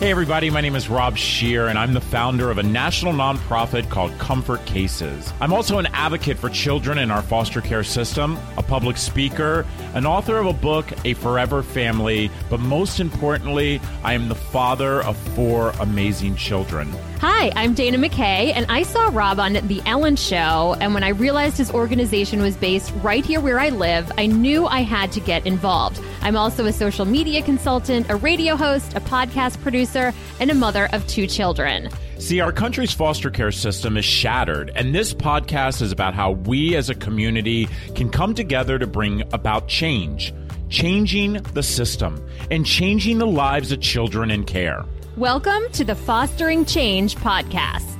[0.00, 3.90] Hey, everybody, my name is Rob Scheer, and I'm the founder of a national nonprofit
[3.90, 5.30] called Comfort Cases.
[5.42, 10.06] I'm also an advocate for children in our foster care system, a public speaker, an
[10.06, 15.18] author of a book, A Forever Family, but most importantly, I am the father of
[15.34, 16.90] four amazing children.
[17.18, 20.76] Hi, I'm Dana McKay, and I saw Rob on The Ellen Show.
[20.80, 24.64] And when I realized his organization was based right here where I live, I knew
[24.64, 26.00] I had to get involved.
[26.22, 30.88] I'm also a social media consultant, a radio host, a podcast producer, and a mother
[30.92, 31.88] of two children.
[32.18, 36.76] See, our country's foster care system is shattered, and this podcast is about how we
[36.76, 40.34] as a community can come together to bring about change,
[40.68, 44.84] changing the system, and changing the lives of children in care.
[45.16, 47.99] Welcome to the Fostering Change podcast.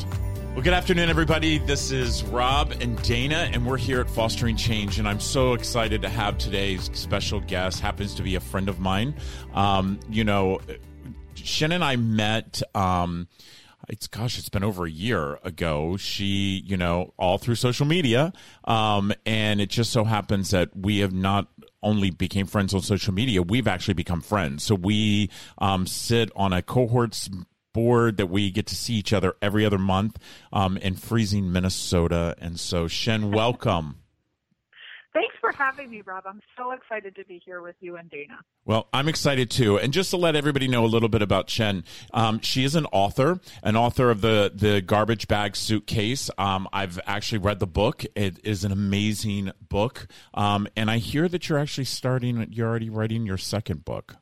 [0.60, 1.56] Well, good afternoon, everybody.
[1.56, 4.98] This is Rob and Dana, and we're here at Fostering Change.
[4.98, 7.80] And I'm so excited to have today's special guest.
[7.80, 9.14] Happens to be a friend of mine.
[9.54, 10.60] Um, you know,
[11.32, 12.60] Shen and I met.
[12.74, 13.26] Um,
[13.88, 15.96] it's gosh, it's been over a year ago.
[15.96, 18.30] She, you know, all through social media,
[18.64, 21.48] um, and it just so happens that we have not
[21.82, 24.62] only became friends on social media, we've actually become friends.
[24.64, 27.30] So we um, sit on a cohorts
[27.72, 30.18] board that we get to see each other every other month
[30.52, 32.34] um, in freezing Minnesota.
[32.38, 33.96] And so, Shen, welcome.
[35.12, 36.22] Thanks for having me, Rob.
[36.24, 38.38] I'm so excited to be here with you and Dana.
[38.64, 39.76] Well, I'm excited too.
[39.76, 41.82] And just to let everybody know a little bit about Shen,
[42.14, 46.30] um, she is an author, an author of the the Garbage Bag Suitcase.
[46.38, 48.04] Um, I've actually read the book.
[48.14, 50.06] It is an amazing book.
[50.32, 52.46] Um, and I hear that you're actually starting.
[52.52, 54.16] You're already writing your second book.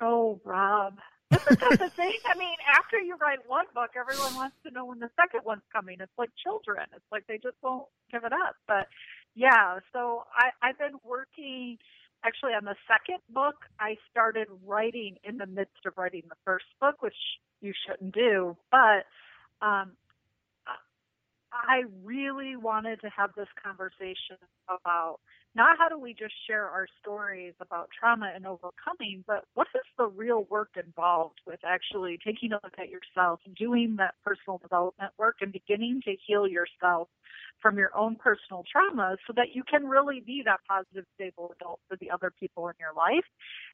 [0.00, 0.98] Oh, Rob.
[1.30, 2.14] That the thing?
[2.26, 5.62] I mean, after you write one book, everyone wants to know when the second one's
[5.72, 5.96] coming.
[6.00, 6.86] It's like children.
[6.94, 8.56] It's like they just won't give it up.
[8.66, 8.88] But
[9.34, 11.78] yeah, so I, I've been working
[12.24, 13.56] actually on the second book.
[13.78, 17.16] I started writing in the midst of writing the first book, which
[17.60, 18.56] you shouldn't do.
[18.70, 19.04] But
[19.60, 19.92] um,
[21.52, 24.36] I really wanted to have this conversation
[24.68, 25.18] about
[25.54, 29.82] not how do we just share our stories about trauma and overcoming, but what is
[29.96, 34.58] the real work involved with actually taking a look at yourself, and doing that personal
[34.58, 37.08] development work, and beginning to heal yourself
[37.60, 41.80] from your own personal traumas so that you can really be that positive, stable adult
[41.88, 43.24] for the other people in your life.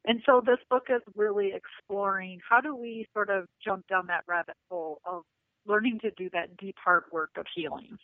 [0.07, 4.25] And so this book is really exploring how do we sort of jump down that
[4.27, 5.25] rabbit hole of
[5.67, 7.99] learning to do that deep heart work of healing.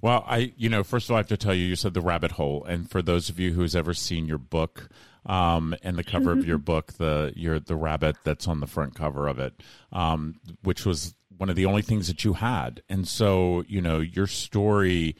[0.00, 2.00] Well, I, you know, first of all, I have to tell you, you said the
[2.00, 4.88] rabbit hole, and for those of you who's ever seen your book,
[5.26, 8.94] um, and the cover of your book, the your the rabbit that's on the front
[8.94, 9.54] cover of it,
[9.92, 14.00] um, which was one of the only things that you had, and so you know
[14.00, 15.16] your story.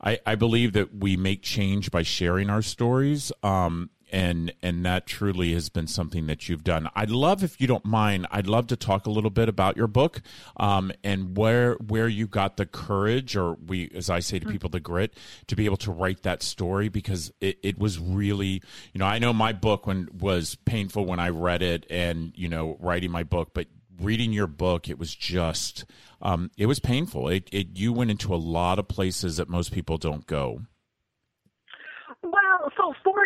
[0.00, 3.32] I, I believe that we make change by sharing our stories.
[3.42, 6.88] Um, and and that truly has been something that you've done.
[6.94, 8.28] I'd love if you don't mind.
[8.30, 10.22] I'd love to talk a little bit about your book
[10.56, 14.70] um, and where where you got the courage, or we, as I say to people,
[14.70, 15.14] the grit
[15.48, 19.18] to be able to write that story because it, it was really, you know, I
[19.18, 23.24] know my book when was painful when I read it, and you know, writing my
[23.24, 23.66] book, but
[24.00, 25.84] reading your book, it was just,
[26.22, 27.28] um, it was painful.
[27.28, 30.60] It, it you went into a lot of places that most people don't go.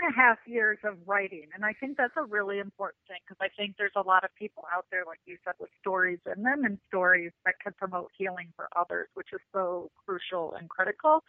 [0.09, 3.37] And a half years of writing, and I think that's a really important thing because
[3.41, 6.43] I think there's a lot of people out there, like you said, with stories in
[6.43, 11.25] them and stories that can promote healing for others, which is so crucial and critical.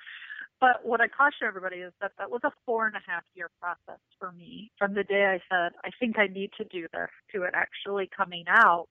[0.61, 3.49] But what I caution everybody is that that was a four and a half year
[3.59, 7.09] process for me from the day I said, I think I need to do this
[7.33, 8.87] to it actually coming out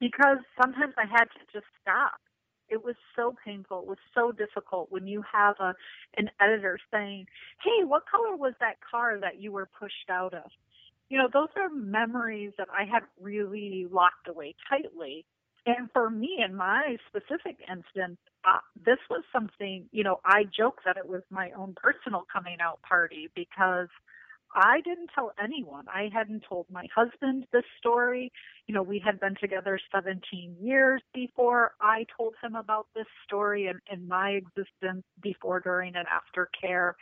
[0.00, 2.20] because sometimes I had to just stop
[2.68, 3.80] it was so painful.
[3.80, 5.74] It was so difficult when you have a
[6.16, 7.26] an editor saying,
[7.62, 10.50] "Hey, what color was that car that you were pushed out of?"
[11.08, 15.24] You know, those are memories that I had really locked away tightly.
[15.66, 20.80] And for me, in my specific instance, uh, this was something, you know, I joke
[20.84, 23.88] that it was my own personal coming out party because
[24.56, 25.84] I didn't tell anyone.
[25.86, 28.32] I hadn't told my husband this story.
[28.66, 33.66] You know, we had been together 17 years before I told him about this story
[33.66, 36.96] and, and my existence before, during, and after care.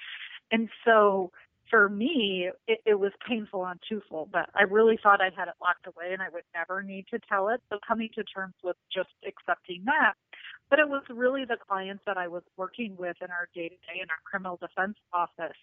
[0.51, 1.31] And so
[1.71, 5.55] for me, it, it was painful on twofold, but I really thought I had it
[5.63, 7.61] locked away and I would never need to tell it.
[7.71, 10.15] So coming to terms with just accepting that.
[10.71, 13.77] But it was really the clients that I was working with in our day to
[13.77, 15.57] day in our criminal defense office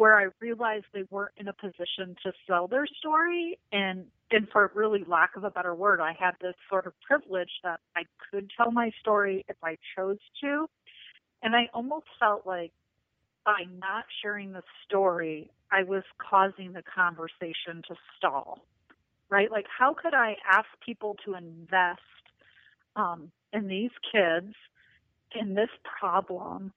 [0.00, 4.70] where I realized they weren't in a position to sell their story and and for
[4.74, 8.50] really lack of a better word, I had this sort of privilege that I could
[8.56, 10.68] tell my story if I chose to.
[11.42, 12.72] And I almost felt like
[13.44, 18.60] by not sharing the story, I was causing the conversation to stall.
[19.30, 19.50] right?
[19.50, 22.00] Like, how could I ask people to invest
[22.96, 24.54] um, in these kids
[25.34, 25.70] in this
[26.00, 26.72] problem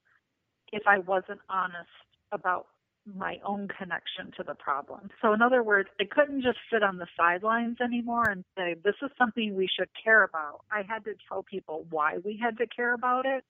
[0.72, 1.90] if I wasn't honest
[2.32, 2.68] about
[3.06, 5.10] my own connection to the problem.
[5.22, 8.96] So, in other words, I couldn't just sit on the sidelines anymore and say, this
[9.02, 10.62] is something we should care about.
[10.72, 13.44] I had to tell people why we had to care about it.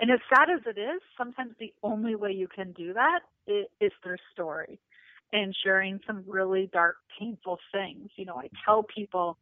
[0.00, 3.92] And as sad as it is, sometimes the only way you can do that is
[4.02, 4.80] through story
[5.32, 8.10] and sharing some really dark, painful things.
[8.16, 9.36] You know, I tell people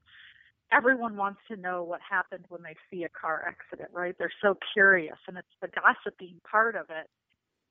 [0.70, 4.14] everyone wants to know what happened when they see a car accident, right?
[4.18, 7.08] They're so curious, and it's the gossiping part of it.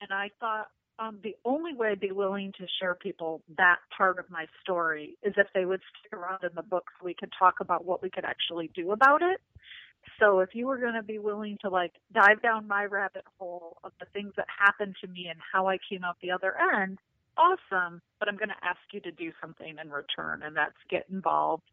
[0.01, 0.67] And I thought
[0.99, 5.17] um, the only way I'd be willing to share people that part of my story
[5.23, 8.01] is if they would stick around in the book so we could talk about what
[8.01, 9.41] we could actually do about it.
[10.19, 13.77] So if you were going to be willing to like dive down my rabbit hole
[13.83, 16.99] of the things that happened to me and how I came out the other end,
[17.37, 18.01] awesome.
[18.19, 21.63] But I'm going to ask you to do something in return, and that's get involved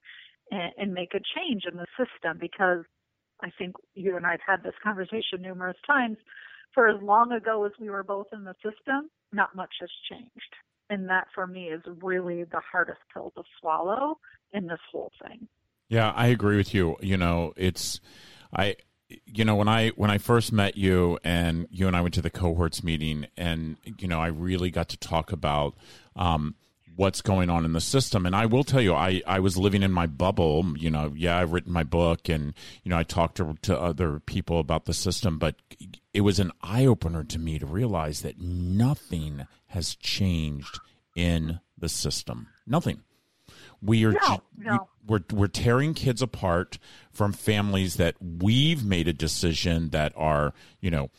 [0.50, 2.85] and, and make a change in the system because
[3.41, 6.19] I think you and I've had this conversation numerous times.
[6.79, 10.55] For as long ago as we were both in the system, not much has changed.
[10.89, 14.21] And that for me is really the hardest pill to swallow
[14.53, 15.49] in this whole thing.
[15.89, 16.95] Yeah, I agree with you.
[17.01, 17.99] You know, it's
[18.55, 18.77] I
[19.27, 22.21] you know when i when i first met you and you and i went to
[22.21, 25.75] the cohorts meeting and you know i really got to talk about
[26.15, 26.57] um,
[26.99, 28.27] what's going on in the system.
[28.27, 30.77] And I will tell you, I, I was living in my bubble.
[30.77, 34.19] You know, yeah, I've written my book and, you know, I talked to, to other
[34.19, 35.55] people about the system, but
[36.12, 40.81] it was an eye opener to me to realize that nothing has changed
[41.15, 42.49] in the system.
[42.67, 43.03] Nothing.
[43.81, 44.89] We are no, no.
[45.06, 46.79] We, we're we're tearing kids apart
[47.12, 51.11] from families that we've made a decision that are, you know,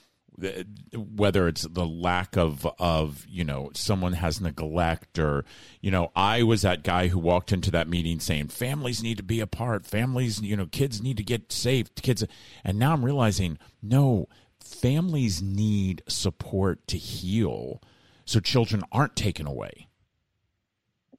[0.94, 5.46] whether it's the lack of of you know someone has neglect or
[5.82, 9.24] you know I was that guy who walked into that meeting saying families need to
[9.24, 9.86] be apart.
[9.86, 11.94] Families you know kids need to get safe.
[11.96, 12.24] Kids
[12.64, 14.28] and now I'm realizing no
[14.60, 17.82] families need support to heal
[18.26, 19.88] so children aren't taken away.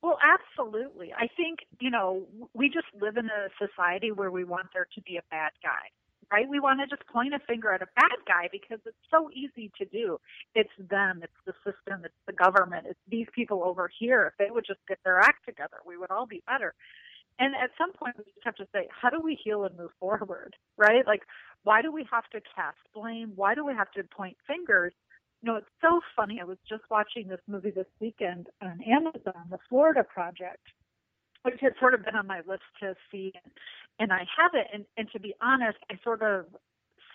[0.02, 1.12] Well absolutely.
[1.12, 5.00] I think you know we just live in a society where we want there to
[5.02, 5.90] be a bad guy
[6.32, 6.48] right?
[6.48, 9.70] We want to just point a finger at a bad guy because it's so easy
[9.78, 10.18] to do.
[10.54, 14.26] It's them, it's the system, it's the government, it's these people over here.
[14.26, 16.74] If they would just get their act together, we would all be better.
[17.38, 19.92] And at some point, we just have to say, how do we heal and move
[19.98, 21.06] forward, right?
[21.06, 21.22] Like,
[21.64, 23.32] why do we have to cast blame?
[23.34, 24.92] Why do we have to point fingers?
[25.42, 26.38] You know, it's so funny.
[26.40, 30.66] I was just watching this movie this weekend on Amazon, The Florida Project,
[31.42, 33.32] which had sort of been on my list to see
[34.00, 34.66] and I haven't.
[34.72, 36.46] And, and to be honest, I sort of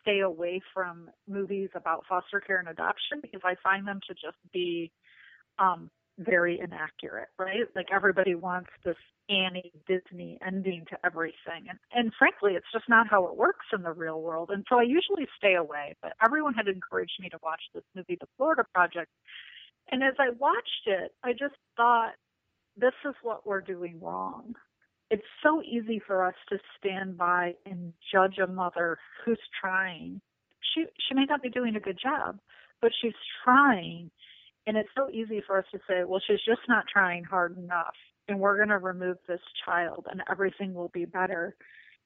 [0.01, 4.37] stay away from movies about foster care and adoption because I find them to just
[4.53, 4.91] be
[5.57, 5.89] um,
[6.19, 7.65] very inaccurate, right?
[7.75, 8.95] Like everybody wants this
[9.27, 11.65] Annie Disney ending to everything.
[11.67, 14.51] And, and frankly, it's just not how it works in the real world.
[14.53, 18.17] And so I usually stay away, but everyone had encouraged me to watch this movie,
[18.19, 19.09] The Florida Project.
[19.91, 22.13] And as I watched it, I just thought,
[22.77, 24.55] this is what we're doing wrong
[25.11, 30.21] it's so easy for us to stand by and judge a mother who's trying.
[30.73, 32.39] She she may not be doing a good job,
[32.81, 33.13] but she's
[33.43, 34.09] trying.
[34.67, 37.93] And it's so easy for us to say, well, she's just not trying hard enough,
[38.27, 41.55] and we're going to remove this child, and everything will be better.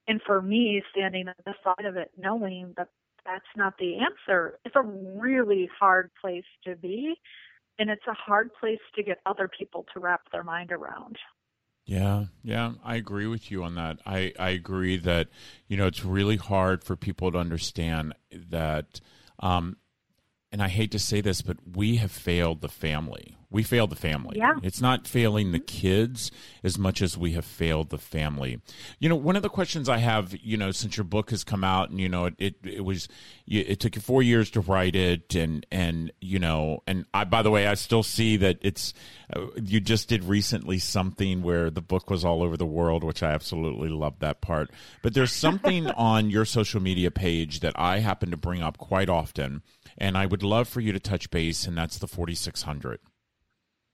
[0.10, 2.90] And for me, standing on the side of it, knowing that
[3.26, 7.16] that's not the answer, it's a really hard place to be,
[7.80, 11.18] and it's a hard place to get other people to wrap their mind around.
[11.86, 13.98] Yeah, yeah, I agree with you on that.
[14.06, 15.30] I, I agree that,
[15.68, 19.02] you know, it's really hard for people to understand that,
[19.40, 19.78] um,
[20.52, 23.96] and I hate to say this, but we have failed the family we failed the
[23.96, 24.38] family.
[24.38, 24.54] Yeah.
[24.62, 26.32] It's not failing the kids
[26.64, 28.62] as much as we have failed the family.
[29.00, 31.64] You know, one of the questions I have, you know, since your book has come
[31.64, 33.08] out and, you know, it, it, it was,
[33.48, 37.42] it took you four years to write it and, and, you know, and I, by
[37.42, 38.94] the way, I still see that it's,
[39.36, 43.24] uh, you just did recently something where the book was all over the world, which
[43.24, 44.70] I absolutely love that part.
[45.02, 49.10] But there's something on your social media page that I happen to bring up quite
[49.10, 49.64] often.
[49.98, 53.00] And I would love for you to touch base, and that's the 4600.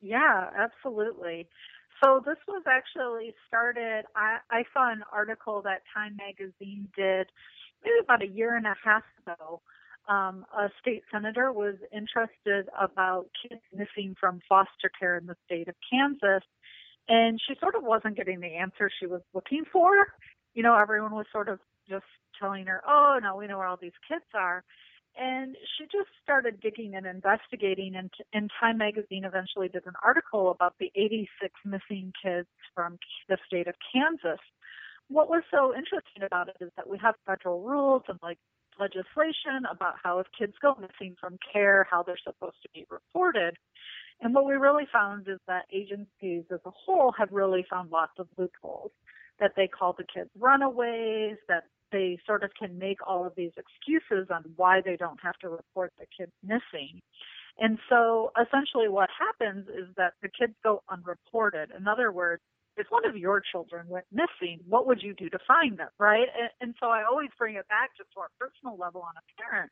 [0.02, 1.48] Yeah, absolutely.
[2.04, 4.06] So this was actually started.
[4.16, 7.28] I, I saw an article that Time Magazine did
[7.84, 9.62] maybe about a year and a half ago.
[10.08, 15.68] Um, a state senator was interested about kids missing from foster care in the state
[15.68, 16.44] of Kansas,
[17.08, 19.92] and she sort of wasn't getting the answer she was looking for.
[20.54, 21.60] You know, everyone was sort of
[21.90, 22.06] just
[22.40, 24.64] telling her, "Oh no, we know where all these kids are."
[25.18, 30.52] And she just started digging and investigating, and, and Time Magazine eventually did an article
[30.52, 32.98] about the 86 missing kids from
[33.30, 34.42] the state of Kansas.
[35.08, 38.40] What was so interesting about it is that we have federal rules and like
[38.80, 43.56] legislation about how if kids go missing from care, how they're supposed to be reported.
[44.22, 48.14] And what we really found is that agencies as a whole have really found lots
[48.20, 48.92] of loopholes
[49.40, 53.52] that they call the kids runaways, that they sort of can make all of these
[53.58, 57.02] excuses on why they don't have to report the kid missing.
[57.58, 61.72] And so essentially what happens is that the kids go unreported.
[61.78, 62.42] In other words,
[62.78, 66.28] if one of your children went missing, what would you do to find them, right?
[66.38, 69.42] And, and so I always bring it back just to our personal level on a
[69.42, 69.72] parent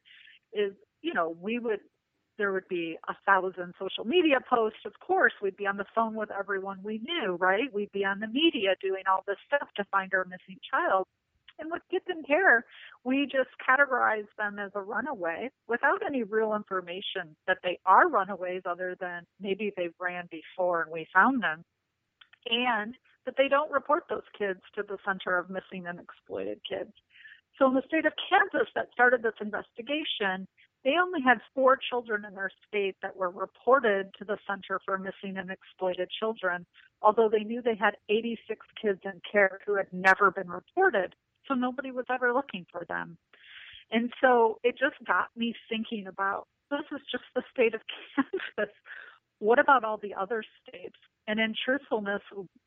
[0.53, 1.81] is, you know, we would
[2.37, 4.79] there would be a thousand social media posts.
[4.85, 7.71] Of course, we'd be on the phone with everyone we knew, right?
[7.71, 11.05] We'd be on the media doing all this stuff to find our missing child.
[11.59, 12.65] And with kids in care,
[13.03, 18.63] we just categorize them as a runaway without any real information that they are runaways
[18.65, 21.63] other than maybe they've ran before and we found them.
[22.49, 22.95] And
[23.25, 26.91] that they don't report those kids to the Center of Missing and Exploited Kids.
[27.57, 30.47] So in the state of Kansas that started this investigation,
[30.83, 34.97] they only had four children in their state that were reported to the Center for
[34.97, 36.65] Missing and Exploited Children,
[37.01, 41.15] although they knew they had 86 kids in care who had never been reported.
[41.47, 43.17] So nobody was ever looking for them.
[43.91, 47.81] And so it just got me thinking about this is just the state of
[48.15, 48.73] Kansas.
[49.39, 50.95] What about all the other states?
[51.27, 52.21] And in truthfulness,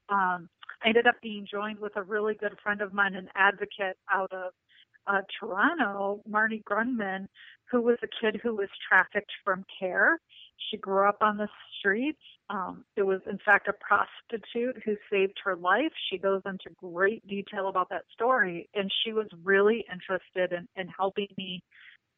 [0.08, 0.48] um,
[0.82, 4.32] I ended up being joined with a really good friend of mine, an advocate out
[4.32, 4.52] of
[5.06, 7.26] uh, Toronto, Marnie Grundman,
[7.70, 10.20] who was a kid who was trafficked from care.
[10.70, 11.48] She grew up on the
[11.78, 12.22] streets.
[12.48, 15.92] Um, it was, in fact, a prostitute who saved her life.
[16.10, 20.88] She goes into great detail about that story, and she was really interested in, in
[20.88, 21.62] helping me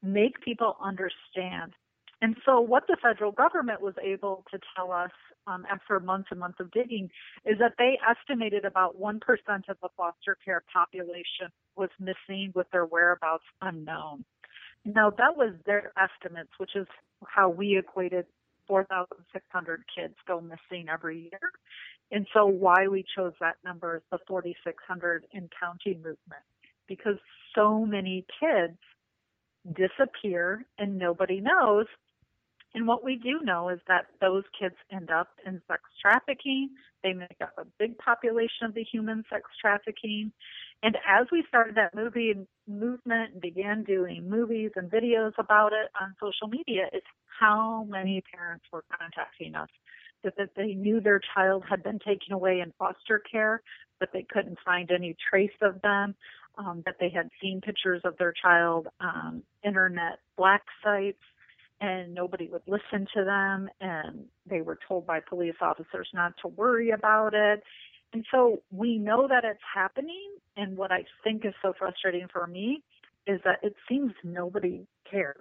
[0.03, 1.73] make people understand.
[2.21, 5.11] And so, what the federal government was able to tell us
[5.47, 7.09] um, after months and months of digging
[7.45, 9.21] is that they estimated about 1%
[9.69, 14.25] of the foster care population was missing with their whereabouts unknown.
[14.85, 16.87] Now, that was their estimates, which is
[17.27, 18.27] how we equated
[18.67, 21.41] 4,600 kids go missing every year.
[22.11, 26.45] And so, why we chose that number is the 4,600 in counting movement,
[26.87, 27.17] because
[27.55, 28.79] so many kids
[29.75, 31.87] disappear and nobody knows.
[32.75, 36.71] And what we do know is that those kids end up in sex trafficking.
[37.03, 40.33] They make up a big population of the human sex trafficking.
[40.83, 42.35] And as we started that movie
[42.69, 47.07] movement and began doing movies and videos about it on social media, it's
[47.41, 49.71] how many parents were contacting us
[50.25, 53.63] that, they knew their child had been taken away in foster care,
[54.01, 56.15] but they couldn't find any trace of them,
[56.59, 61.23] um, that they had seen pictures of their child on internet black sites
[61.81, 66.49] and nobody would listen to them and they were told by police officers not to
[66.49, 67.63] worry about it
[68.13, 70.31] and so we know that it's happening.
[70.57, 72.83] And what I think is so frustrating for me
[73.27, 75.37] is that it seems nobody cares.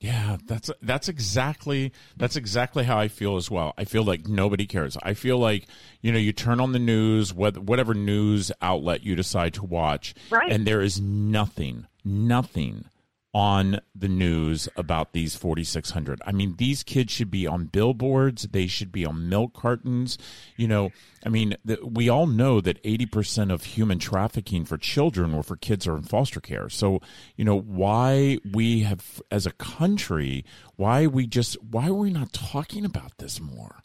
[0.00, 3.72] Yeah, that's that's exactly that's exactly how I feel as well.
[3.78, 4.96] I feel like nobody cares.
[5.00, 5.68] I feel like
[6.00, 10.50] you know you turn on the news, whatever news outlet you decide to watch, right.
[10.50, 12.86] and there is nothing, nothing
[13.34, 18.42] on the news about these 4600 i mean these kids should be on billboards.
[18.52, 20.18] They should be on milk cartons.
[20.56, 20.90] You know
[21.24, 25.56] i mean the, we all know that 80% of human trafficking for children or for
[25.56, 26.68] kids are in foster care.
[26.68, 27.00] So
[27.36, 30.44] you know why we have as a country
[30.76, 33.82] why we just why are we not talking about this more?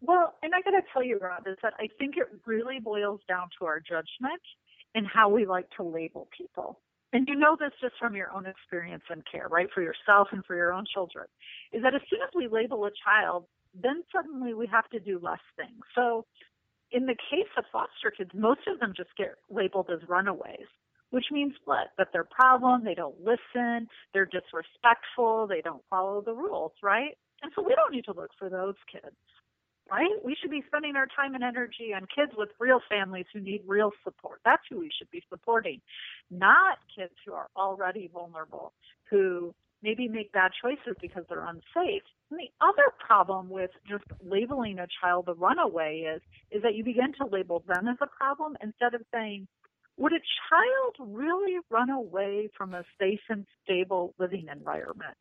[0.00, 3.20] Well and i got to tell you rob is that i think it really boils
[3.28, 4.42] down to our judgment
[4.94, 6.80] and how we like to label people
[7.12, 9.68] and you know this just from your own experience and care, right?
[9.74, 11.26] For yourself and for your own children,
[11.72, 15.18] is that as soon as we label a child, then suddenly we have to do
[15.22, 15.80] less things.
[15.94, 16.26] So
[16.90, 20.68] in the case of foster kids, most of them just get labeled as runaways,
[21.10, 21.88] which means what?
[21.96, 27.16] That they're problem, they don't listen, they're disrespectful, they don't follow the rules, right?
[27.42, 29.16] And so we don't need to look for those kids
[29.90, 30.24] right?
[30.24, 33.62] We should be spending our time and energy on kids with real families who need
[33.66, 34.40] real support.
[34.44, 35.80] That's who we should be supporting,
[36.30, 38.72] not kids who are already vulnerable,
[39.10, 42.02] who maybe make bad choices because they're unsafe.
[42.30, 46.84] And the other problem with just labeling a child a runaway is is that you
[46.84, 49.46] begin to label them as a problem instead of saying,
[49.96, 55.18] would a child really run away from a safe and stable living environment?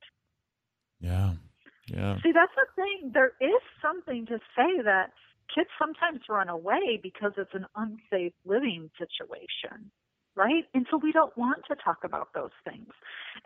[0.99, 1.33] Yeah.
[1.87, 2.17] Yeah.
[2.23, 3.11] See, that's the thing.
[3.13, 5.11] There is something to say that
[5.53, 9.91] kids sometimes run away because it's an unsafe living situation.
[10.37, 10.65] right?
[10.73, 12.93] And so we don't want to talk about those things.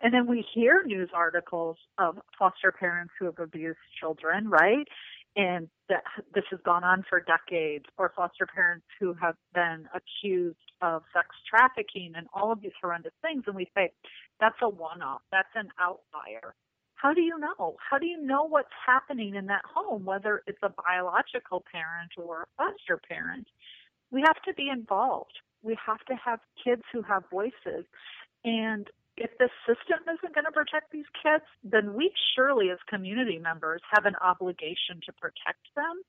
[0.00, 4.86] And then we hear news articles of foster parents who have abused children, right?
[5.34, 6.02] And that
[6.34, 11.28] this has gone on for decades, or foster parents who have been accused of sex
[11.48, 13.44] trafficking and all of these horrendous things.
[13.46, 13.92] And we say,
[14.38, 16.54] that's a one off, that's an outlier.
[17.02, 17.76] How do you know?
[17.90, 22.42] How do you know what's happening in that home, whether it's a biological parent or
[22.42, 23.48] a foster parent?
[24.12, 25.32] We have to be involved
[25.62, 27.86] we have to have kids who have voices.
[28.44, 33.38] And if the system isn't going to protect these kids, then we surely, as community
[33.38, 36.02] members, have an obligation to protect them.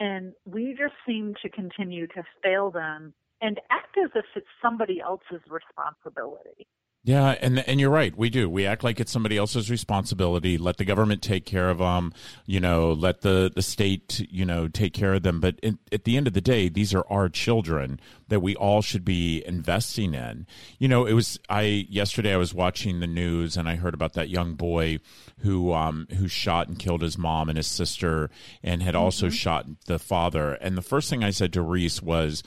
[0.00, 5.00] And we just seem to continue to fail them and act as if it's somebody
[5.00, 6.66] else's responsibility.
[7.02, 8.14] Yeah, and and you're right.
[8.14, 8.50] We do.
[8.50, 10.58] We act like it's somebody else's responsibility.
[10.58, 12.12] Let the government take care of them.
[12.44, 15.40] You know, let the the state you know take care of them.
[15.40, 18.82] But in, at the end of the day, these are our children that we all
[18.82, 20.46] should be investing in.
[20.78, 22.34] You know, it was I yesterday.
[22.34, 24.98] I was watching the news and I heard about that young boy
[25.38, 28.28] who um who shot and killed his mom and his sister
[28.62, 29.34] and had also mm-hmm.
[29.34, 30.52] shot the father.
[30.52, 32.42] And the first thing I said to Reece was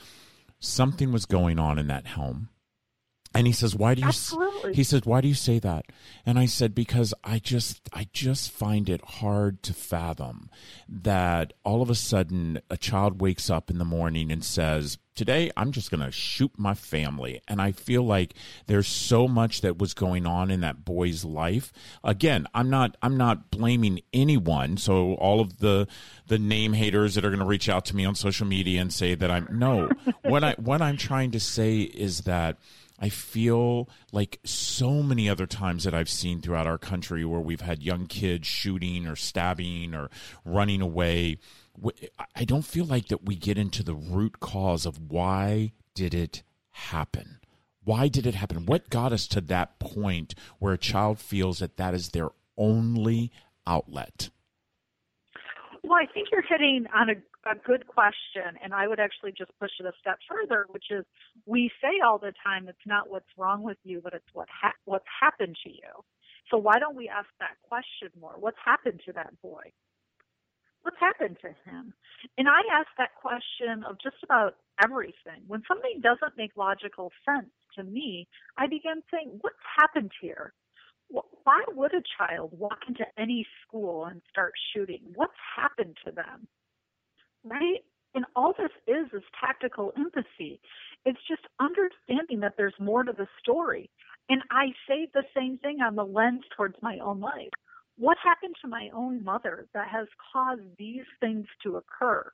[0.60, 2.50] something was going on in that home
[3.34, 4.74] and he says, "Why do you?" Absolutely.
[4.74, 5.86] He says, "Why do you say that?"
[6.24, 10.50] And I said, "Because I just, I just find it hard to fathom
[10.88, 15.52] that all of a sudden a child wakes up in the morning and says." Today,
[15.56, 17.40] I'm just going to shoot my family.
[17.46, 18.34] And I feel like
[18.66, 21.72] there's so much that was going on in that boy's life.
[22.02, 24.76] Again, I'm not, I'm not blaming anyone.
[24.76, 25.86] So all of the,
[26.26, 28.92] the name haters that are going to reach out to me on social media and
[28.92, 29.88] say that I'm, no,
[30.24, 32.56] what I, what I'm trying to say is that,
[32.98, 37.60] I feel like so many other times that I've seen throughout our country where we've
[37.60, 40.10] had young kids shooting or stabbing or
[40.44, 41.38] running away.
[42.36, 46.42] I don't feel like that we get into the root cause of why did it
[46.70, 47.40] happen?
[47.82, 48.64] Why did it happen?
[48.64, 53.32] What got us to that point where a child feels that that is their only
[53.66, 54.30] outlet?
[55.84, 57.14] Well, I think you're hitting on a
[57.46, 61.04] a good question, and I would actually just push it a step further, which is
[61.46, 64.74] we say all the time it's not what's wrong with you, but it's what ha-
[64.86, 65.92] what's happened to you.
[66.50, 68.34] So why don't we ask that question more?
[68.40, 69.72] What's happened to that boy?
[70.82, 71.94] What's happened to him?
[72.38, 75.44] And I ask that question of just about everything.
[75.46, 78.28] When something doesn't make logical sense to me,
[78.58, 80.54] I begin saying, what's happened here?
[81.08, 85.00] Why would a child walk into any school and start shooting?
[85.14, 86.48] What's happened to them?
[87.44, 87.80] right?
[88.14, 90.60] And all this is is tactical empathy.
[91.06, 93.90] It's just understanding that there's more to the story.
[94.30, 97.50] And I say the same thing on the lens towards my own life.
[97.98, 102.30] What happened to my own mother that has caused these things to occur?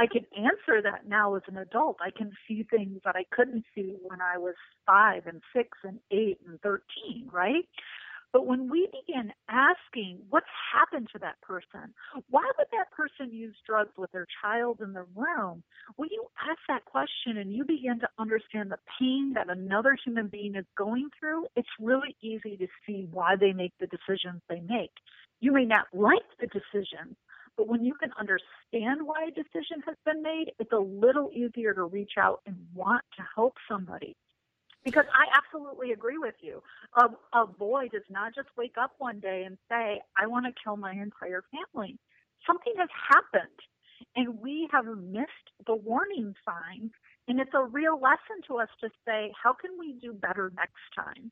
[0.00, 1.98] I can answer that now as an adult.
[2.00, 4.54] I can see things that I couldn't see when I was
[4.86, 7.68] five and six and eight and 13, right?
[8.32, 11.92] But when we begin asking what's happened to that person,
[12.30, 15.62] why would that person use drugs with their child in the room?
[15.96, 20.28] When you ask that question and you begin to understand the pain that another human
[20.28, 24.60] being is going through, it's really easy to see why they make the decisions they
[24.60, 24.92] make.
[25.40, 27.16] You may not like the decision,
[27.56, 31.74] but when you can understand why a decision has been made, it's a little easier
[31.74, 34.16] to reach out and want to help somebody.
[34.84, 36.62] Because I absolutely agree with you.
[36.96, 37.08] A,
[37.38, 40.76] a boy does not just wake up one day and say, I want to kill
[40.76, 41.98] my entire family.
[42.46, 43.60] Something has happened,
[44.16, 46.92] and we have missed the warning signs.
[47.28, 50.80] And it's a real lesson to us to say, how can we do better next
[50.96, 51.30] time?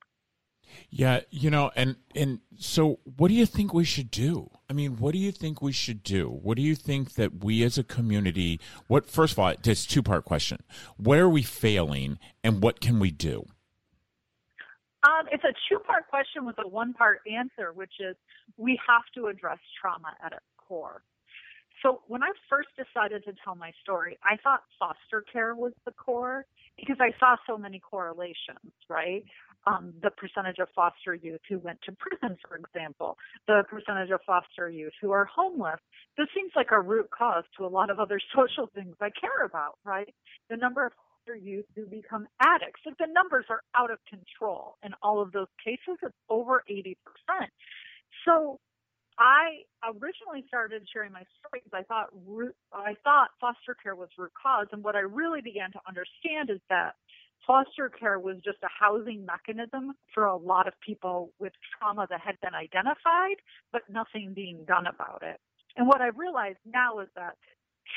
[0.89, 4.49] Yeah, you know, and and so what do you think we should do?
[4.69, 6.27] I mean, what do you think we should do?
[6.29, 10.03] What do you think that we as a community what first of all, it's two
[10.03, 10.59] part question.
[10.97, 13.45] Where are we failing and what can we do?
[15.03, 18.15] Um, it's a two part question with a one part answer, which is
[18.57, 21.03] we have to address trauma at its core.
[21.81, 25.91] So when I first decided to tell my story, I thought foster care was the
[25.91, 26.45] core
[26.77, 29.23] because I saw so many correlations, right?
[29.67, 33.17] Um, the percentage of foster youth who went to prison, for example,
[33.47, 35.79] the percentage of foster youth who are homeless.
[36.17, 39.45] This seems like a root cause to a lot of other social things I care
[39.45, 40.13] about, right?
[40.49, 42.81] The number of foster youth who become addicts.
[42.85, 45.97] Like the numbers are out of control in all of those cases.
[46.03, 46.95] It's over 80%.
[48.25, 48.59] So
[49.19, 52.09] I originally started sharing my story because I thought
[52.73, 56.61] I thought foster care was root cause, and what I really began to understand is
[56.69, 56.95] that
[57.45, 62.21] foster care was just a housing mechanism for a lot of people with trauma that
[62.21, 63.37] had been identified,
[63.73, 65.39] but nothing being done about it.
[65.75, 67.35] And what I realized now is that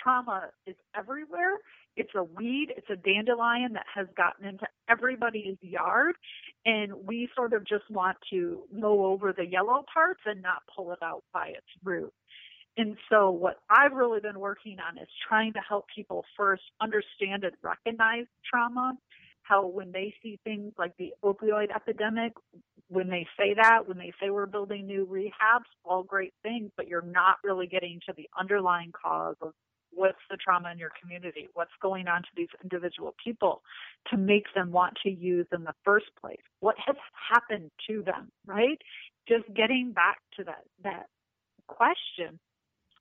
[0.02, 1.58] trauma is everywhere.
[1.96, 6.14] It's a weed, it's a dandelion that has gotten into everybody's yard,
[6.64, 10.92] and we sort of just want to mow over the yellow parts and not pull
[10.92, 12.12] it out by its root.
[12.78, 17.44] And so, what I've really been working on is trying to help people first understand
[17.44, 18.94] and recognize trauma.
[19.42, 22.32] How, when they see things like the opioid epidemic,
[22.88, 26.88] when they say that, when they say we're building new rehabs, all great things, but
[26.88, 29.52] you're not really getting to the underlying cause of
[29.94, 33.62] what's the trauma in your community, what's going on to these individual people
[34.10, 36.96] to make them want to use in the first place, what has
[37.30, 38.78] happened to them, right?
[39.28, 41.06] Just getting back to that that
[41.68, 42.38] question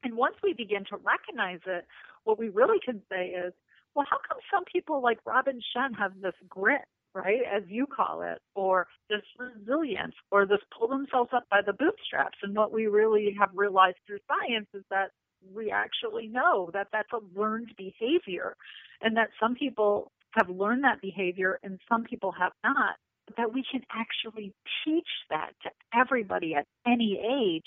[0.03, 1.85] and once we begin to recognize it,
[2.23, 3.53] what we really can say is,
[3.95, 8.21] well, how come some people like Robin Shen have this grit, right, as you call
[8.21, 12.37] it, or this resilience, or this pull themselves up by the bootstraps?
[12.41, 15.11] And what we really have realized through science is that
[15.53, 18.55] we actually know that that's a learned behavior,
[19.01, 22.95] and that some people have learned that behavior and some people have not.
[23.37, 27.65] That we can actually teach that to everybody at any age.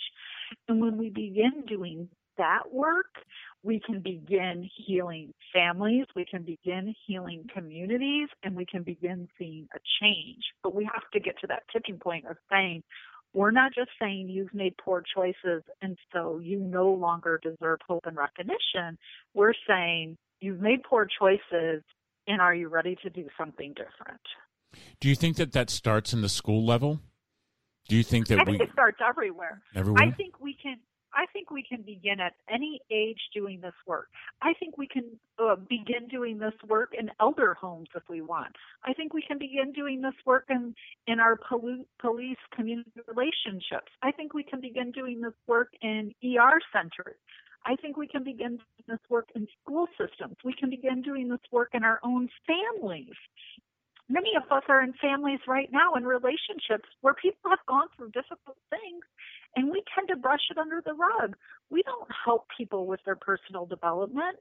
[0.68, 3.14] And when we begin doing that work,
[3.62, 9.68] we can begin healing families, we can begin healing communities, and we can begin seeing
[9.74, 10.42] a change.
[10.62, 12.82] But we have to get to that tipping point of saying,
[13.34, 18.06] we're not just saying you've made poor choices and so you no longer deserve hope
[18.06, 18.96] and recognition.
[19.34, 21.82] We're saying you've made poor choices
[22.26, 24.20] and are you ready to do something different?
[25.00, 27.00] Do you think that that starts in the school level?
[27.88, 29.60] Do you think that I we it starts everywhere.
[29.74, 30.02] Everywhere?
[30.02, 30.78] I think we can
[31.14, 34.08] I think we can begin at any age doing this work.
[34.42, 35.04] I think we can
[35.38, 38.54] uh, begin doing this work in elder homes if we want.
[38.84, 40.74] I think we can begin doing this work in,
[41.06, 43.92] in our poli- police community relationships.
[44.02, 47.16] I think we can begin doing this work in ER centers.
[47.66, 50.36] I think we can begin doing this work in school systems.
[50.44, 53.14] We can begin doing this work in our own families
[54.08, 58.10] many of us are in families right now in relationships where people have gone through
[58.10, 59.04] difficult things
[59.56, 61.36] and we tend to brush it under the rug.
[61.70, 64.38] We don't help people with their personal development.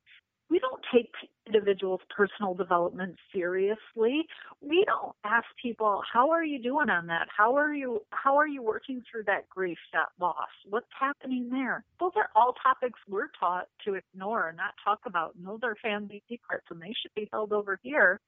[0.50, 1.10] We don't take
[1.48, 4.28] individuals' personal development seriously.
[4.62, 7.28] We don't ask people, "How are you doing on that?
[7.36, 10.50] How are you how are you working through that grief, that loss?
[10.70, 15.34] What's happening there?" Those are all topics we're taught to ignore and not talk about.
[15.36, 18.20] And those are family secrets and they should be held over here.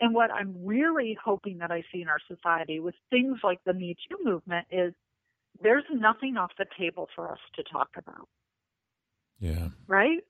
[0.00, 3.72] And what I'm really hoping that I see in our society with things like the
[3.72, 4.94] Me Too movement is
[5.60, 8.28] there's nothing off the table for us to talk about.
[9.38, 9.68] Yeah.
[9.86, 10.20] Right?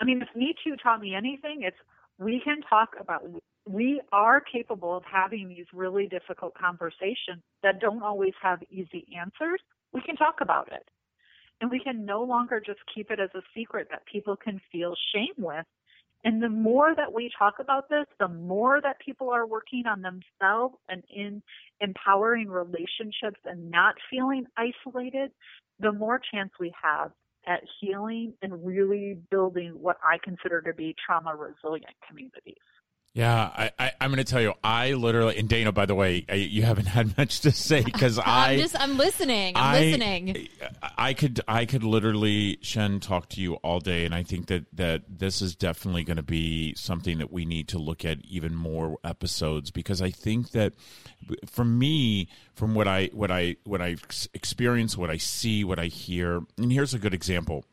[0.00, 1.76] I mean, if Me Too taught me anything, it's
[2.18, 3.22] we can talk about,
[3.66, 9.60] we are capable of having these really difficult conversations that don't always have easy answers.
[9.92, 10.88] We can talk about it.
[11.60, 14.94] And we can no longer just keep it as a secret that people can feel
[15.12, 15.66] shame with
[16.24, 20.00] and the more that we talk about this, the more that people are working on
[20.00, 21.42] themselves and in
[21.80, 25.30] empowering relationships and not feeling isolated,
[25.80, 27.10] the more chance we have
[27.46, 32.56] at healing and really building what I consider to be trauma resilient communities.
[33.14, 36.26] Yeah, I, I, am going to tell you, I literally, and Dana, by the way,
[36.28, 39.52] I, you haven't had much to say because I, I'm just, I'm listening.
[39.56, 40.48] I'm I, listening.
[40.98, 44.64] I could, I could literally, Shen, talk to you all day, and I think that
[44.72, 48.52] that this is definitely going to be something that we need to look at even
[48.52, 50.72] more episodes because I think that,
[51.46, 53.94] for me, from what I, what I, what I
[54.34, 57.64] experience, what I see, what I hear, and here's a good example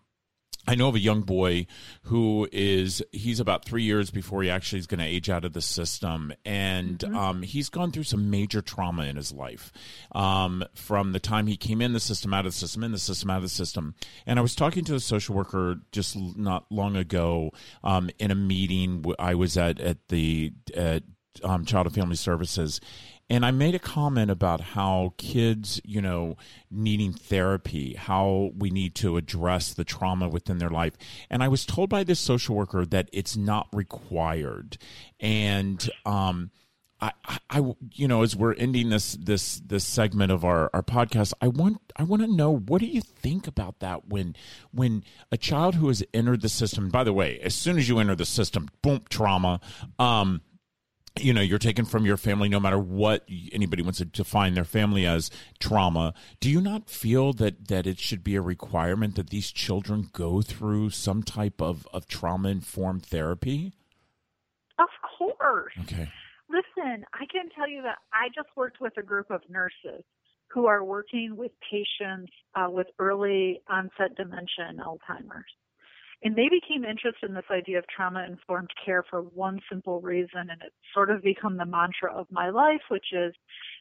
[0.68, 1.66] I know of a young boy
[2.04, 5.54] who is he's about three years before he actually is going to age out of
[5.54, 7.16] the system, and mm-hmm.
[7.16, 9.72] um, he's gone through some major trauma in his life
[10.14, 13.00] um, from the time he came in the system, out of the system, in the
[13.00, 13.96] system, out of the system.
[14.28, 17.52] And I was talking to a social worker just not long ago
[17.84, 21.04] um, in a meeting I was at at the at,
[21.44, 22.82] um, Child and Family Services,
[23.30, 26.38] and I made a comment about how kids, you know,
[26.70, 30.94] needing therapy, how we need to address the trauma within their life.
[31.30, 34.78] And I was told by this social worker that it's not required.
[35.20, 36.52] And, um,
[37.02, 37.12] I,
[37.50, 41.48] I, you know, as we're ending this this this segment of our, our podcast, I
[41.48, 44.36] want I want to know what do you think about that when
[44.72, 46.90] when a child who has entered the system.
[46.90, 49.62] By the way, as soon as you enter the system, boom, trauma.
[49.98, 50.42] Um,
[51.20, 54.66] you know you're taken from your family no matter what anybody wants to define their
[54.66, 56.14] family as trauma.
[56.40, 60.42] Do you not feel that that it should be a requirement that these children go
[60.42, 63.74] through some type of of trauma informed therapy?
[64.80, 65.74] Of course.
[65.82, 66.10] Okay.
[66.50, 70.04] Listen i can tell you that i just worked with a group of nurses
[70.48, 75.52] who are working with patients uh, with early onset dementia and alzheimer's
[76.24, 80.52] And they became interested in this idea of trauma informed care for one simple reason,
[80.52, 83.34] and it's sort of become the mantra of my life, which is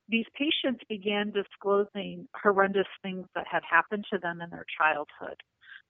[0.08, 5.36] these patients began disclosing horrendous things that had happened to them in their childhood.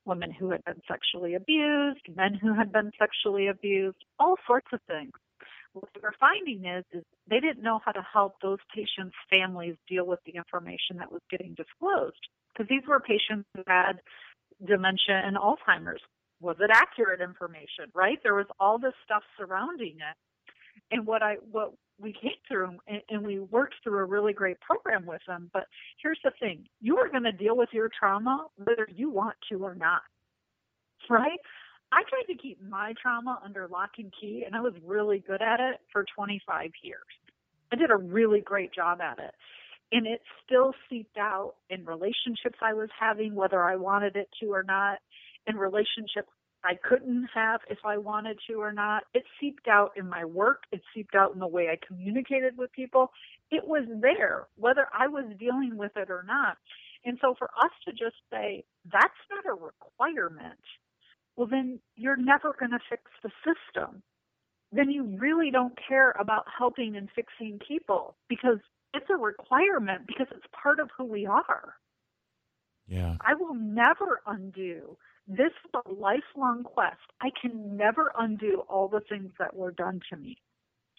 [0.04, 4.80] Women who had been sexually abused, men who had been sexually abused, all sorts of
[4.88, 5.12] things.
[5.72, 9.76] What they were finding is, is they didn't know how to help those patients' families
[9.88, 12.18] deal with the information that was getting disclosed.
[12.52, 14.00] Because these were patients who had
[14.66, 16.02] dementia and Alzheimer's,
[16.40, 18.18] was it accurate information, right?
[18.22, 20.16] There was all this stuff surrounding it.
[20.90, 24.60] And what I what we came through and, and we worked through a really great
[24.60, 25.50] program with them.
[25.52, 25.66] But
[26.02, 29.64] here's the thing: you are going to deal with your trauma whether you want to
[29.64, 30.02] or not,
[31.08, 31.38] right?
[31.92, 35.42] I tried to keep my trauma under lock and key, and I was really good
[35.42, 36.98] at it for 25 years.
[37.72, 39.34] I did a really great job at it.
[39.92, 44.54] And it still seeped out in relationships I was having, whether I wanted it to
[44.54, 44.98] or not
[45.50, 46.28] in relationships
[46.62, 49.04] I couldn't have if I wanted to or not.
[49.14, 50.64] It seeped out in my work.
[50.72, 53.10] It seeped out in the way I communicated with people.
[53.50, 56.58] It was there, whether I was dealing with it or not.
[57.04, 60.60] And so for us to just say, that's not a requirement,
[61.36, 64.02] well, then you're never going to fix the system.
[64.72, 68.58] Then you really don't care about helping and fixing people because
[68.92, 71.74] it's a requirement because it's part of who we are.
[72.86, 73.16] Yeah.
[73.20, 77.00] I will never undo this is a lifelong quest.
[77.20, 80.38] I can never undo all the things that were done to me.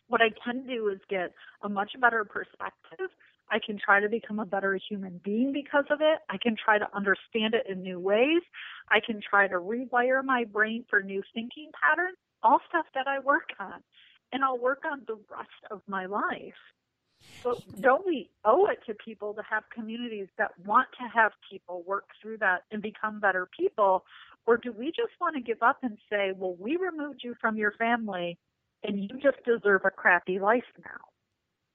[0.08, 3.10] What I can do is get a much better perspective.
[3.50, 6.20] I can try to become a better human being because of it.
[6.30, 8.42] I can try to understand it in new ways.
[8.90, 13.20] I can try to rewire my brain for new thinking patterns, all stuff that I
[13.20, 13.82] work on.
[14.32, 16.56] And I'll work on the rest of my life.
[17.44, 21.84] But don't we owe it to people to have communities that want to have people
[21.88, 24.06] work through that and become better people?
[24.46, 27.58] Or do we just want to give up and say, well, we removed you from
[27.58, 28.38] your family
[28.84, 31.02] and you just deserve a crappy life now?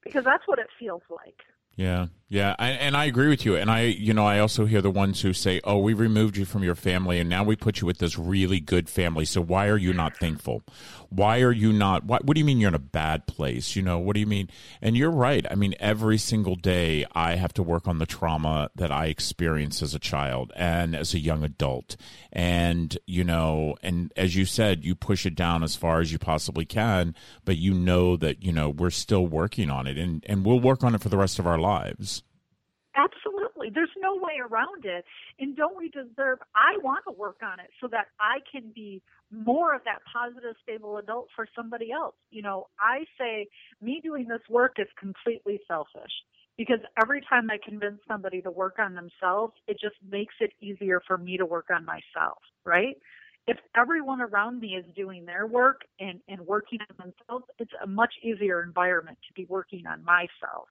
[0.03, 1.43] Because that's what it feels like.
[1.77, 3.55] Yeah, yeah, I, and I agree with you.
[3.55, 6.45] And I, you know, I also hear the ones who say, "Oh, we removed you
[6.45, 9.25] from your family, and now we put you with this really good family.
[9.25, 10.65] So why are you not thankful?
[11.09, 12.05] Why are you not?
[12.05, 13.77] What, what do you mean you're in a bad place?
[13.77, 14.51] You know, what do you mean?
[14.83, 15.47] And you're right.
[15.49, 19.81] I mean, every single day I have to work on the trauma that I experienced
[19.81, 21.95] as a child and as a young adult.
[22.33, 26.19] And you know, and as you said, you push it down as far as you
[26.19, 30.45] possibly can, but you know that you know we're still working on it, and and
[30.45, 31.66] we'll work on it for the rest of our lives.
[32.97, 33.69] Absolutely.
[33.73, 35.05] There's no way around it.
[35.39, 39.03] And don't we deserve, I want to work on it so that I can be
[39.31, 42.15] more of that positive, stable adult for somebody else.
[42.31, 43.49] You know, I say
[43.83, 46.13] me doing this work is completely selfish
[46.57, 51.03] because every time I convince somebody to work on themselves, it just makes it easier
[51.07, 52.97] for me to work on myself, right?
[53.47, 57.87] If everyone around me is doing their work and, and working on themselves, it's a
[57.87, 60.69] much easier environment to be working on myself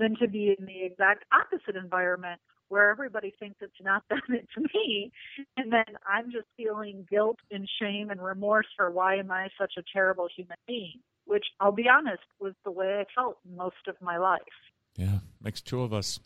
[0.00, 4.74] than to be in the exact opposite environment where everybody thinks it's not them, it's
[4.74, 5.12] me.
[5.56, 9.74] And then I'm just feeling guilt and shame and remorse for why am I such
[9.78, 13.96] a terrible human being, which I'll be honest was the way I felt most of
[14.00, 14.40] my life.
[14.96, 16.18] Yeah, makes two of us.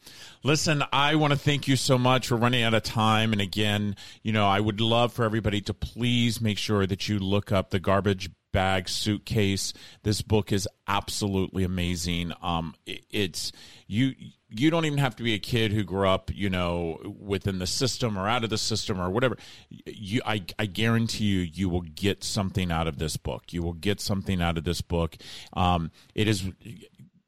[0.42, 2.30] Listen, I want to thank you so much.
[2.30, 3.32] We're running out of time.
[3.32, 7.18] And again, you know, I would love for everybody to please make sure that you
[7.18, 9.74] look up the garbage bag suitcase.
[10.04, 12.32] This book is absolutely amazing.
[12.40, 13.52] Um, it, it's
[13.86, 14.14] you.
[14.56, 17.66] You don't even have to be a kid who grew up, you know, within the
[17.66, 19.36] system or out of the system or whatever.
[19.84, 23.52] You, I, I guarantee you, you will get something out of this book.
[23.52, 25.16] You will get something out of this book.
[25.54, 26.48] Um, it is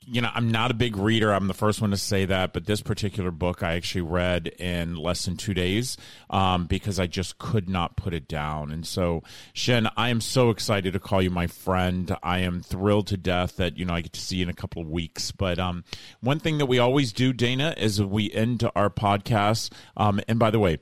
[0.07, 1.33] you know, I'm not a big reader.
[1.33, 4.95] I'm the first one to say that, but this particular book I actually read in
[4.95, 5.97] less than two days
[6.31, 8.71] um, because I just could not put it down.
[8.71, 12.17] And so, Shen, I am so excited to call you my friend.
[12.23, 14.55] I am thrilled to death that you know I get to see you in a
[14.55, 15.33] couple of weeks.
[15.33, 15.85] But um,
[16.21, 19.73] one thing that we always do, Dana, is we end our podcast.
[19.97, 20.79] Um, and by the way,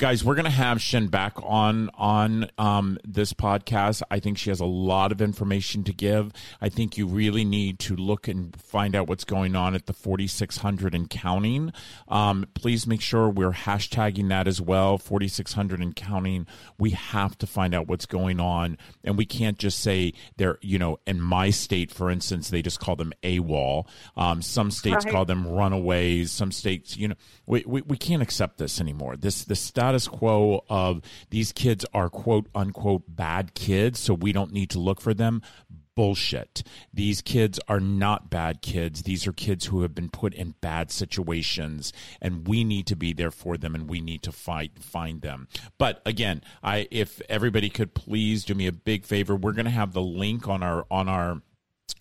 [0.00, 4.00] guys we're going to have shen back on on um, this podcast.
[4.10, 6.32] I think she has a lot of information to give.
[6.58, 9.92] I think you really need to look and find out what's going on at the
[9.92, 11.74] 4600 and counting.
[12.08, 16.46] Um, please make sure we're hashtagging that as well 4600 and counting.
[16.78, 18.78] We have to find out what's going on.
[19.04, 22.80] And we can't just say they're you know in my state for instance they just
[22.80, 23.86] call them awol.
[24.16, 25.12] Um, some states right.
[25.12, 26.32] call them runaways.
[26.32, 29.18] Some states you know we, we, we can't accept this anymore.
[29.18, 34.32] This this stuff status quo of these kids are quote unquote bad kids, so we
[34.32, 35.42] don't need to look for them
[35.96, 36.62] bullshit.
[36.94, 39.02] These kids are not bad kids.
[39.02, 43.12] These are kids who have been put in bad situations and we need to be
[43.12, 45.48] there for them and we need to fight find them.
[45.76, 49.70] But again, I if everybody could please do me a big favor, we're going to
[49.72, 51.42] have the link on our on our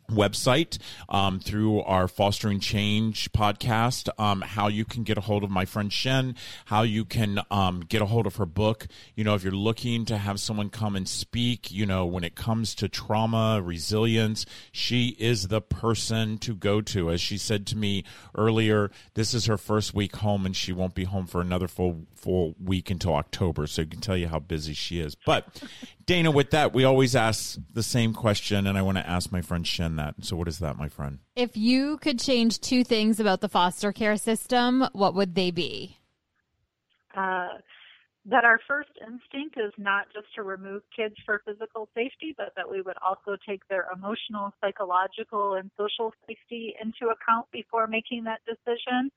[0.10, 5.50] website um, through our fostering change podcast um, how you can get a hold of
[5.50, 8.88] my friend shen how you can um, get a hold of her book.
[9.16, 12.36] You know if you're looking to have someone come and speak you know when it
[12.36, 17.10] comes to trauma resilience she is the person to go to.
[17.12, 18.04] As she said to me
[18.36, 22.06] earlier this is her first week home and she won't be home for another full
[22.16, 23.68] full week until october.
[23.68, 25.16] So you can tell you how busy she is.
[25.16, 25.62] But
[26.10, 29.42] dana with that we always ask the same question and i want to ask my
[29.42, 30.16] friend shen that.
[30.22, 31.20] So, what is that, my friend?
[31.36, 35.98] If you could change two things about the foster care system, what would they be?
[37.16, 37.48] Uh,
[38.26, 42.70] that our first instinct is not just to remove kids for physical safety, but that
[42.70, 48.42] we would also take their emotional, psychological, and social safety into account before making that
[48.46, 49.10] decision.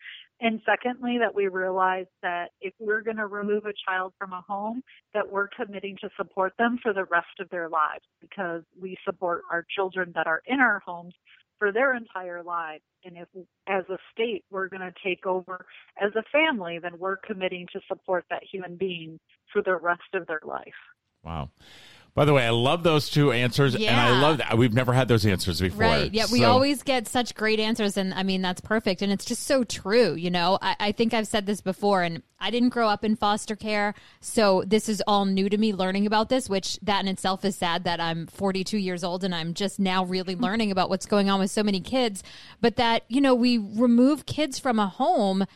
[0.43, 4.41] And secondly, that we realize that if we're going to remove a child from a
[4.41, 4.83] home,
[5.15, 9.43] that we're committing to support them for the rest of their lives because we support
[9.53, 11.15] our children that are in our homes
[11.61, 12.83] for their entire lives.
[13.05, 13.29] And if,
[13.69, 15.65] as a state, we're going to take over
[15.97, 19.21] as a family, then we're committing to support that human being
[19.53, 20.67] for the rest of their life.
[21.23, 21.51] Wow.
[22.15, 23.91] By the way, I love those two answers, yeah.
[23.91, 25.81] and I love that we've never had those answers before.
[25.81, 26.13] Right?
[26.13, 26.35] Yeah, so.
[26.35, 29.65] we always get such great answers, and I mean that's perfect, and it's just so
[29.65, 30.13] true.
[30.13, 33.17] You know, I, I, think I've said this before, and I didn't grow up in
[33.17, 35.73] foster care, so this is all new to me.
[35.73, 39.35] Learning about this, which that in itself is sad that I'm 42 years old and
[39.35, 40.43] I'm just now really hmm.
[40.43, 42.23] learning about what's going on with so many kids.
[42.61, 45.47] But that you know, we remove kids from a home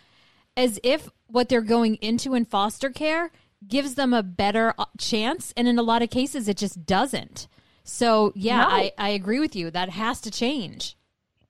[0.56, 3.30] as if what they're going into in foster care
[3.68, 7.48] gives them a better uh, chance and in a lot of cases it just doesn't
[7.84, 8.68] so yeah no.
[8.68, 10.96] I, I agree with you that has to change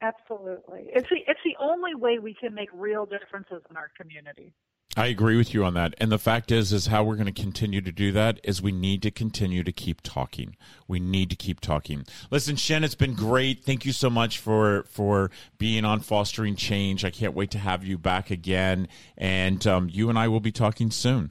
[0.02, 4.52] absolutely it's the it's the only way we can make real differences in our community
[4.98, 5.94] I agree with you on that.
[5.98, 8.72] And the fact is is how we're going to continue to do that is we
[8.72, 10.56] need to continue to keep talking.
[10.88, 12.06] We need to keep talking.
[12.30, 13.62] Listen, Shen, it's been great.
[13.62, 17.04] Thank you so much for for being on Fostering Change.
[17.04, 18.88] I can't wait to have you back again.
[19.18, 21.30] And um, you and I will be talking soon.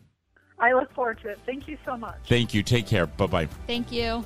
[0.65, 1.39] I look forward to it.
[1.45, 2.15] Thank you so much.
[2.27, 2.63] Thank you.
[2.63, 3.05] Take care.
[3.05, 3.45] Bye bye.
[3.67, 4.25] Thank you.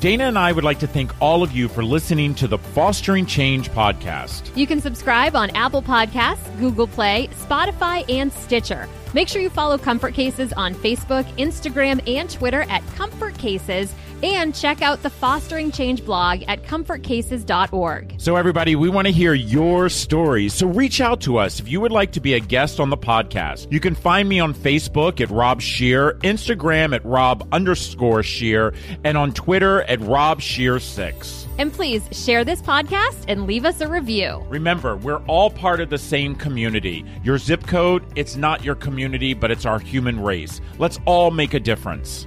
[0.00, 3.24] Dana and I would like to thank all of you for listening to the Fostering
[3.24, 4.50] Change podcast.
[4.56, 8.88] You can subscribe on Apple Podcasts, Google Play, Spotify, and Stitcher.
[9.14, 14.54] Make sure you follow Comfort Cases on Facebook, Instagram, and Twitter at Comfort Cases and
[14.54, 18.14] check out the Fostering Change blog at comfortcases.org.
[18.18, 20.54] So, everybody, we want to hear your stories.
[20.54, 22.96] So, reach out to us if you would like to be a guest on the
[22.96, 23.70] podcast.
[23.70, 29.16] You can find me on Facebook at Rob Scheer, Instagram at Rob underscore Scheer, and
[29.16, 31.42] on Twitter at Rob Scheer6.
[31.58, 34.44] And please share this podcast and leave us a review.
[34.48, 37.04] Remember, we're all part of the same community.
[37.22, 40.60] Your zip code, it's not your community, but it's our human race.
[40.78, 42.26] Let's all make a difference.